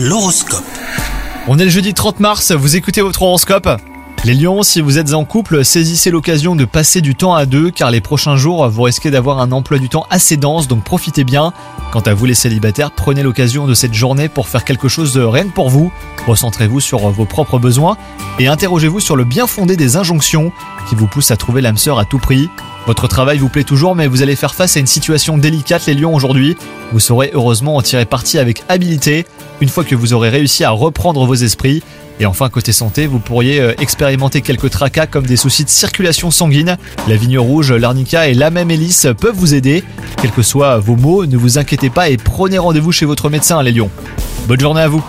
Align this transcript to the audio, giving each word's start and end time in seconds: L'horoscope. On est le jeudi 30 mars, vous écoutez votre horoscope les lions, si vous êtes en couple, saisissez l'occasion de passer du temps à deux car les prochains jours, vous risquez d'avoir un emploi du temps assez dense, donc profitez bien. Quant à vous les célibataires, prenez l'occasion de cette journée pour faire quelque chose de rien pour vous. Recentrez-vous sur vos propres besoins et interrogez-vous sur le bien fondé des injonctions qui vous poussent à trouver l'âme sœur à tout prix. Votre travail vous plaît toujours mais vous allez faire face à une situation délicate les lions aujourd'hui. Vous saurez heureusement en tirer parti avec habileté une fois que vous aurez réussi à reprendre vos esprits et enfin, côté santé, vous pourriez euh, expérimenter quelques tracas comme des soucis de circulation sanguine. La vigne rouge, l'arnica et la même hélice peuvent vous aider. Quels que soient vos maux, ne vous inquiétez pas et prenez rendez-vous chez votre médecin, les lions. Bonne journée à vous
L'horoscope. 0.00 0.62
On 1.48 1.58
est 1.58 1.64
le 1.64 1.70
jeudi 1.70 1.92
30 1.92 2.20
mars, 2.20 2.52
vous 2.52 2.76
écoutez 2.76 3.00
votre 3.00 3.20
horoscope 3.22 3.68
les 4.24 4.34
lions, 4.34 4.64
si 4.64 4.80
vous 4.80 4.98
êtes 4.98 5.14
en 5.14 5.24
couple, 5.24 5.64
saisissez 5.64 6.10
l'occasion 6.10 6.56
de 6.56 6.64
passer 6.64 7.00
du 7.00 7.14
temps 7.14 7.34
à 7.34 7.46
deux 7.46 7.70
car 7.70 7.92
les 7.92 8.00
prochains 8.00 8.36
jours, 8.36 8.68
vous 8.68 8.82
risquez 8.82 9.12
d'avoir 9.12 9.38
un 9.38 9.52
emploi 9.52 9.78
du 9.78 9.88
temps 9.88 10.06
assez 10.10 10.36
dense, 10.36 10.66
donc 10.66 10.82
profitez 10.82 11.22
bien. 11.22 11.52
Quant 11.92 12.00
à 12.00 12.14
vous 12.14 12.26
les 12.26 12.34
célibataires, 12.34 12.90
prenez 12.90 13.22
l'occasion 13.22 13.68
de 13.68 13.74
cette 13.74 13.94
journée 13.94 14.28
pour 14.28 14.48
faire 14.48 14.64
quelque 14.64 14.88
chose 14.88 15.12
de 15.12 15.22
rien 15.22 15.46
pour 15.46 15.70
vous. 15.70 15.92
Recentrez-vous 16.26 16.80
sur 16.80 17.08
vos 17.10 17.26
propres 17.26 17.60
besoins 17.60 17.96
et 18.40 18.48
interrogez-vous 18.48 18.98
sur 18.98 19.14
le 19.14 19.22
bien 19.22 19.46
fondé 19.46 19.76
des 19.76 19.96
injonctions 19.96 20.50
qui 20.88 20.96
vous 20.96 21.06
poussent 21.06 21.30
à 21.30 21.36
trouver 21.36 21.60
l'âme 21.60 21.78
sœur 21.78 22.00
à 22.00 22.04
tout 22.04 22.18
prix. 22.18 22.50
Votre 22.88 23.06
travail 23.06 23.36
vous 23.36 23.50
plaît 23.50 23.64
toujours 23.64 23.94
mais 23.94 24.06
vous 24.06 24.22
allez 24.22 24.34
faire 24.34 24.54
face 24.54 24.78
à 24.78 24.80
une 24.80 24.86
situation 24.86 25.36
délicate 25.36 25.84
les 25.84 25.92
lions 25.92 26.14
aujourd'hui. 26.14 26.56
Vous 26.90 27.00
saurez 27.00 27.30
heureusement 27.34 27.76
en 27.76 27.82
tirer 27.82 28.06
parti 28.06 28.38
avec 28.38 28.62
habileté 28.70 29.26
une 29.60 29.68
fois 29.68 29.84
que 29.84 29.94
vous 29.94 30.14
aurez 30.14 30.30
réussi 30.30 30.64
à 30.64 30.70
reprendre 30.70 31.26
vos 31.26 31.34
esprits 31.34 31.82
et 32.18 32.24
enfin, 32.24 32.48
côté 32.48 32.72
santé, 32.72 33.06
vous 33.06 33.18
pourriez 33.18 33.60
euh, 33.60 33.74
expérimenter 33.78 34.40
quelques 34.40 34.70
tracas 34.70 35.06
comme 35.06 35.26
des 35.26 35.36
soucis 35.36 35.64
de 35.64 35.68
circulation 35.68 36.30
sanguine. 36.30 36.78
La 37.06 37.16
vigne 37.16 37.38
rouge, 37.38 37.72
l'arnica 37.72 38.26
et 38.26 38.34
la 38.34 38.50
même 38.50 38.70
hélice 38.70 39.06
peuvent 39.20 39.36
vous 39.36 39.54
aider. 39.54 39.84
Quels 40.20 40.32
que 40.32 40.42
soient 40.42 40.78
vos 40.78 40.96
maux, 40.96 41.26
ne 41.26 41.36
vous 41.36 41.58
inquiétez 41.58 41.90
pas 41.90 42.08
et 42.08 42.16
prenez 42.16 42.58
rendez-vous 42.58 42.90
chez 42.90 43.06
votre 43.06 43.28
médecin, 43.28 43.62
les 43.62 43.70
lions. 43.70 43.90
Bonne 44.48 44.58
journée 44.58 44.80
à 44.80 44.88
vous 44.88 45.04